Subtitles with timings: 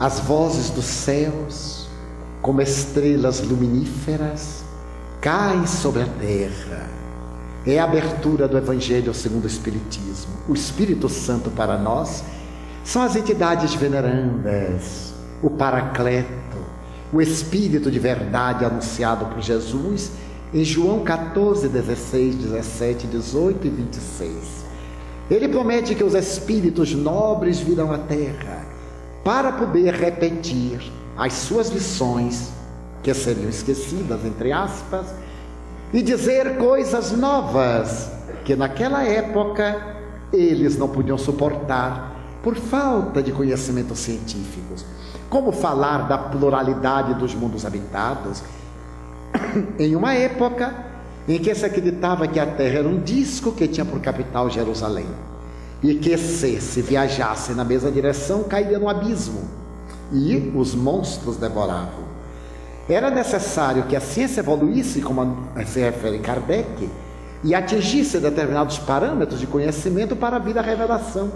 [0.00, 1.86] as vozes dos céus,
[2.40, 4.64] como estrelas luminíferas,
[5.20, 6.88] caem sobre a terra.
[7.66, 10.32] É a abertura do Evangelho segundo o Espiritismo.
[10.48, 12.24] O Espírito Santo para nós
[12.82, 16.30] são as entidades venerandas, o Paracleto,
[17.12, 20.12] o Espírito de verdade anunciado por Jesus
[20.54, 24.34] em João 14, 16, 17, 18 e 26.
[25.30, 28.69] Ele promete que os espíritos nobres virão à terra
[29.24, 30.80] para poder repetir
[31.16, 32.50] as suas lições,
[33.02, 35.06] que seriam esquecidas, entre aspas,
[35.92, 38.10] e dizer coisas novas
[38.44, 39.96] que naquela época
[40.32, 44.84] eles não podiam suportar por falta de conhecimentos científicos.
[45.28, 48.42] Como falar da pluralidade dos mundos habitados
[49.78, 50.74] em uma época
[51.28, 55.06] em que se acreditava que a Terra era um disco que tinha por capital Jerusalém
[55.82, 59.60] e que se se viajasse na mesma direção cairia no abismo
[60.12, 62.10] e os monstros devoravam.
[62.88, 66.90] Era necessário que a ciência evoluísse, como se refere Kardec,
[67.44, 71.30] e atingisse determinados parâmetros de conhecimento para vir a revelação,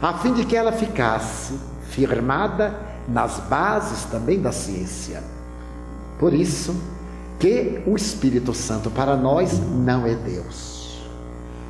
[0.00, 1.54] a fim de que ela ficasse
[1.90, 2.74] firmada
[3.08, 5.22] nas bases também da ciência.
[6.18, 6.74] Por isso
[7.38, 10.83] que o Espírito Santo para nós não é Deus,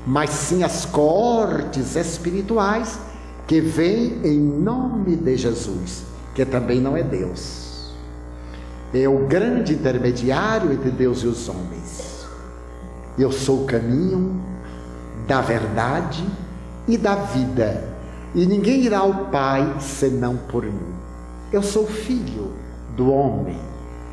[0.06, 2.98] mas sim as coortes espirituais
[3.46, 7.64] que vêm em nome de Jesus, que também não é Deus
[9.02, 12.26] é o grande intermediário entre Deus e os homens.
[13.18, 14.40] Eu sou o caminho
[15.26, 16.24] da verdade
[16.86, 17.82] e da vida,
[18.34, 20.94] e ninguém irá ao Pai senão por mim.
[21.52, 22.52] Eu sou filho
[22.96, 23.58] do homem.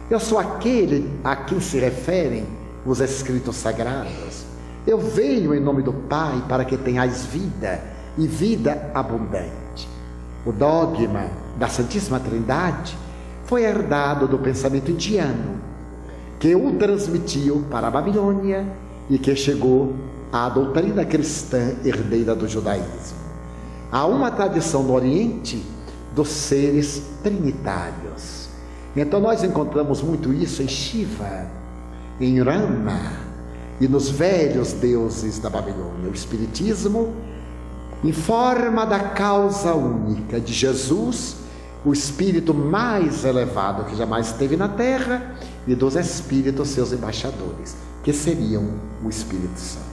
[0.09, 2.45] Eu sou aquele a quem se referem
[2.85, 4.45] os escritos sagrados.
[4.91, 7.81] Eu venho em nome do Pai para que tenhais vida
[8.17, 9.87] e vida abundante.
[10.45, 12.97] O dogma da Santíssima Trindade
[13.45, 15.61] foi herdado do pensamento indiano,
[16.37, 18.67] que o transmitiu para a Babilônia
[19.09, 19.95] e que chegou
[20.29, 23.17] à doutrina cristã herdeira do judaísmo.
[23.89, 25.63] Há uma tradição no Oriente
[26.13, 28.49] dos seres trinitários.
[28.93, 31.47] Então nós encontramos muito isso em Shiva,
[32.19, 33.30] em Rama
[33.81, 36.09] e nos velhos deuses da Babilônia.
[36.09, 37.13] O Espiritismo
[38.03, 41.41] informa da causa única de Jesus
[41.83, 45.35] o espírito mais elevado que jamais esteve na terra,
[45.67, 48.67] e dos espíritos seus embaixadores, que seriam
[49.03, 49.90] o Espírito Santo.